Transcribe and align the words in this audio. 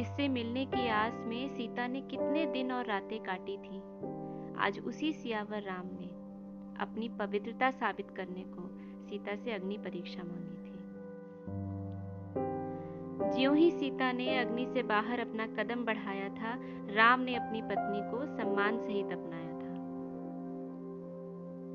जिससे 0.00 0.28
मिलने 0.28 0.66
की 0.66 0.88
आस 0.88 1.12
में 1.26 1.48
सीता 1.48 1.86
ने 1.86 2.00
कितने 2.00 2.46
दिन 2.46 2.72
और 2.72 2.86
रातें 2.86 3.22
काटी 3.22 3.56
थी। 3.56 3.78
आज 4.58 4.80
उसी 4.86 5.12
सियावर 5.12 5.62
राम 5.62 5.86
ने 5.86 6.06
अपनी 6.82 7.08
पवित्रता 7.08 7.70
साबित 7.70 8.10
करने 8.10 8.44
को 8.46 8.62
सीता 9.08 9.36
से 9.36 9.52
अग्नि 9.52 9.78
परीक्षा 9.78 10.22
मांगी 10.22 10.54
थी। 10.54 10.76
ज्यों 13.36 13.56
ही 13.56 13.70
सीता 13.70 14.12
ने 14.12 14.38
अग्नि 14.38 14.66
से 14.66 14.82
बाहर 14.82 15.20
अपना 15.20 15.46
कदम 15.46 15.84
बढ़ाया 15.84 16.28
था, 16.28 16.58
राम 16.94 17.20
ने 17.20 17.34
अपनी 17.34 17.62
पत्नी 17.62 18.10
को 18.10 18.36
सम्मान 18.36 18.78
सहित 18.78 19.06
अपनाया 19.06 19.52
था। 19.52 19.74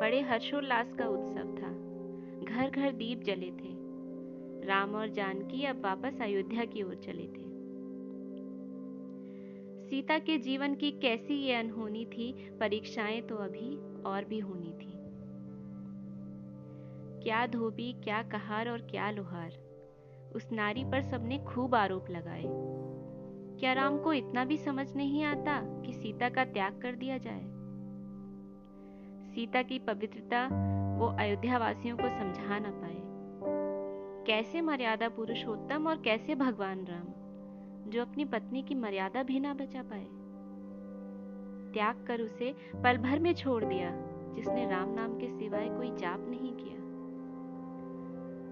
बड़े 0.00 0.20
हर्षोल्लास 0.20 0.92
का 0.92 1.06
उत्सव 1.06 1.44
था। 1.44 1.72
घर 2.44 2.70
घर 2.70 2.92
दीप 2.92 3.22
जले 3.22 3.50
थे। 3.50 3.76
राम 4.66 4.94
और 4.94 5.08
जानकी 5.08 5.64
अब 5.64 5.80
वापस 5.84 6.20
अयोध्या 6.22 6.64
की 6.64 6.82
ओर 6.82 6.94
चले 6.94 7.26
थे। 7.26 7.47
सीता 9.90 10.18
के 10.18 10.38
जीवन 10.38 10.74
की 10.74 10.90
कैसी 10.90 11.34
ये 11.34 11.54
अनहोनी 11.54 12.04
थी, 12.04 12.50
परीक्षाएँ 12.60 13.20
तो 13.20 13.36
अभी 13.36 14.02
और 14.02 14.24
भी 14.24 14.38
होनी 14.38 14.72
थी। 14.72 14.92
क्या 17.24 17.46
धोबी, 17.46 17.92
क्या 17.92 18.22
कहार 18.22 18.68
और 18.68 18.78
क्या 18.78 19.10
लोहार। 19.10 19.52
उस 20.36 20.52
नारी 20.52 20.84
पर 20.84 21.02
सबने 21.02 21.38
खूब 21.38 21.74
आरोप 21.74 22.10
लगाए। 22.10 22.44
क्या 23.60 23.72
राम 23.72 23.98
को 23.98 24.12
इतना 24.12 24.44
भी 24.44 24.56
समझ 24.56 24.96
नहीं 24.96 25.24
आता 25.24 25.82
कि 25.82 25.92
सीता 25.92 26.28
का 26.28 26.44
त्याग 26.44 26.80
कर 26.82 26.94
दिया 26.94 27.18
जाए? 27.18 27.42
सीता 29.34 29.62
की 29.62 29.78
पवित्रता 29.78 30.46
वो 30.98 31.06
अयोध्या 31.06 31.58
वासियों 31.58 31.96
को 31.96 32.08
समझा 32.08 32.58
ना 32.58 32.70
पाए। 32.70 32.98
कैसे 34.26 34.60
मर्यादा 34.60 35.08
पुरुषोत्तम 35.08 35.88
और 35.88 36.02
कैसे 36.02 36.34
भगवान 36.34 36.84
राम? 36.84 37.27
जो 37.88 38.02
अपनी 38.02 38.24
पत्नी 38.24 38.62
की 38.62 38.74
मर्यादा 38.74 39.22
भी 39.22 39.40
ना 39.40 39.54
बचा 39.54 39.82
पाए। 39.82 40.06
त्याग 41.72 42.04
कर 42.06 42.20
उसे 42.20 42.54
पल 42.84 42.96
भर 42.96 43.18
में 43.18 43.34
छोड़ 43.34 43.64
दिया, 43.64 43.90
जिसने 44.34 44.70
राम 44.70 44.94
नाम 44.94 45.18
के 45.18 45.28
सिवाय 45.28 45.68
कोई 45.68 45.90
जाप 45.90 46.20
नहीं 46.28 46.52
किया। 46.52 46.78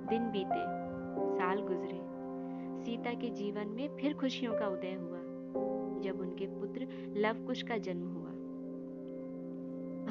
दिन 0.07 0.31
बीते, 0.31 0.87
साल 1.39 1.61
गुजरे। 1.61 2.07
सीता 2.85 3.15
के 3.15 3.31
जीवन 3.31 3.69
में 3.69 3.97
फिर 3.97 4.15
खुशियों 4.15 4.55
का 4.55 4.69
उदय 4.69 4.95
हुआ, 4.95 5.19
जब 6.01 6.21
उनके 6.21 6.47
पुत्र 6.47 6.89
लवकुश 7.17 7.63
का 7.63 7.77
जन्म 7.77 8.09
हुआ। 8.09 8.27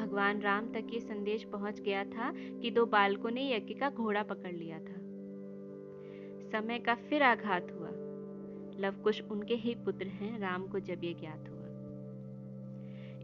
भगवान 0.03 0.41
राम 0.41 0.67
तक 0.67 0.87
ये 0.93 0.99
संदेश 0.99 1.43
पहुँच 1.43 1.81
गया 1.81 2.03
था 2.03 2.33
कि 2.61 2.71
दो 2.71 2.85
बालकों 2.85 3.31
ने 3.31 3.55
यज्ञ 3.55 3.73
का 3.73 3.89
घोड़ा 3.89 4.23
पकड़ 4.23 4.53
लिया 4.53 4.79
था। 4.79 4.95
समय 6.51 6.79
का 6.79 6.95
फिर 6.95 7.23
आघात 7.23 7.71
हुआ। 7.71 7.89
लवकुश 8.79 9.21
उनके 9.21 9.55
ही 9.55 9.75
पुत्र 9.75 10.07
हैं 10.07 10.39
राम 10.39 10.67
को 10.67 10.79
जब 10.79 11.03
ये 11.03 11.13
ज्ञात 11.13 11.49
हुआ। 11.49 11.65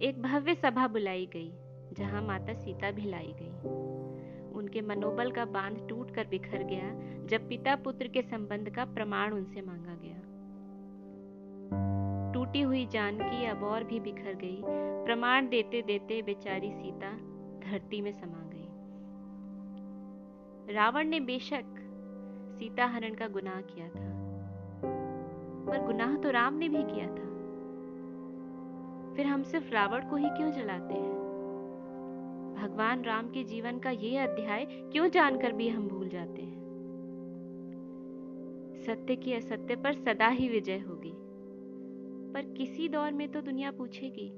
एक 0.02 0.22
भव्य 0.22 0.56
सभा 0.56 0.88
बुलाई 0.88 1.26
गई 1.26 1.52
जहाँ 1.98 2.22
माता 2.22 2.54
सीता 2.54 2.92
भी 2.92 3.02
लाई 3.02 3.36
गई। 3.40 3.82
उनके 4.52 4.82
मनोबल 4.82 5.32
का 5.32 5.46
बाँध 5.46 5.88
टूट 5.90 6.16
कर 6.16 6.28
बिखर 6.28 6.64
गया 6.64 6.92
जब 7.28 7.50
पिता 7.50 7.76
पुत्र 7.76 8.08
के 8.08 8.22
संबंध 8.22 8.70
का 8.70 8.86
प्रमाण 8.86 9.34
उनसे 9.34 9.62
मांगा 9.62 9.96
गया। 10.02 10.22
टूटी 12.34 12.62
हुई 12.62 12.86
जानकी 12.86 13.46
अब 13.46 13.64
और 13.64 13.84
भी 13.84 14.00
बिखर 14.00 14.34
गई 14.34 14.62
प्रमाण 15.06 15.50
देते 15.50 15.82
देते 15.82 16.22
बेचारी 16.22 16.72
सीता 16.72 17.12
धरती 17.60 18.02
में 18.02 18.12
समा 18.12 18.50
गई। 18.54 18.68
रावण 20.74 21.08
ने 21.08 21.20
बेशक 21.20 21.64
सीता 22.60 22.86
हरण 22.86 23.14
का 23.14 23.28
गुनाह 23.28 23.62
किया 23.62 23.88
था। 23.88 24.31
पर 25.72 25.86
गुनाह 25.86 26.18
तो 26.18 26.30
राम 26.30 26.54
ने 26.54 26.70
भी 26.70 26.84
किया 26.84 27.08
था। 27.08 27.32
फिर 29.16 29.26
हम 29.26 29.44
सिर्फ़ 29.44 29.72
रावण 29.72 30.09
को 30.09 30.16
ही 30.16 30.30
क्यों 30.30 30.52
जलाते 30.52 30.94
हैं? 30.94 31.22
भगवान 32.58 33.04
राम 33.04 33.28
के 33.28 33.44
जीवन 33.44 33.80
का 33.80 33.90
ये 33.90 34.18
अध्याय 34.18 34.66
क्यों 34.70 35.09
जानकर 35.09 35.52
भी 35.52 35.70
हम 35.70 35.88
भूल 35.88 36.09
जाते 36.09 36.42
हैं? 36.42 36.62
सत्य 38.86 39.16
की 39.16 39.34
असत्य 39.34 39.76
पर 39.76 39.94
सदा 39.94 40.28
ही 40.28 40.50
विजय 40.50 40.80
होगी। 40.80 41.14
पर 42.34 42.53
किसी 42.58 42.90
दौर 42.90 43.12
में 43.12 43.32
तो 43.32 43.42
दुनिया 43.42 43.72
पूछेगी 43.72 44.32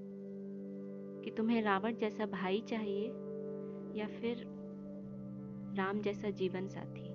कि 1.24 1.32
तुम्हें 1.32 1.62
रावण 1.62 1.96
जैसा 1.96 2.26
भाई 2.26 2.62
चाहिए 2.62 3.08
या 3.96 4.08
फिर 4.08 4.48
राम 5.78 6.02
जैसा 6.02 6.30
जीवन 6.30 6.68
साथी? 6.68 7.13